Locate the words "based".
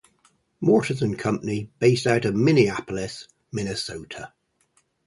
1.77-2.07